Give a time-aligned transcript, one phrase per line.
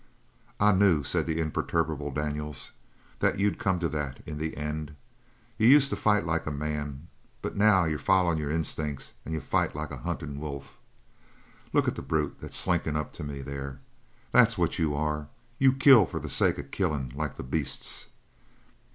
[0.59, 2.71] "I knew," said the imperturbable Daniels,
[3.19, 4.95] "that you'd come to that in the end.
[5.59, 7.07] You used to fight like a man,
[7.43, 10.75] but now you're followin' your instincts, and you fight like a huntin' wolf.
[11.71, 13.79] Look at the brute that's slinkin' up to me there!
[14.31, 15.27] That's what you are.
[15.59, 18.07] You kill for the sake of killin' like the beasts.